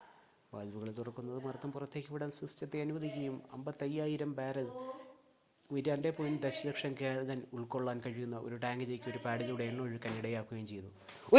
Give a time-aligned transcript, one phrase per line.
[0.53, 4.67] വാൽവുകൾ തുറക്കുന്നത് മർദ്ദം പുറത്തേക്ക് വിടാൻ സിസ്റ്റത്തെ അനുവദിക്കുകയും 55,000 ബാരൽ
[5.69, 10.91] 2.3 ദശലക്ഷം ഗാലൻ ഉള്‍ക്കൊള്ളാൻ കഴിയുന്ന ഒരു ടാങ്കിലേക്ക് ഒരു പാഡിലൂടെ എണ്ണ ഒഴുകാൻ ഇടയാക്കുകയും ചെയ്തു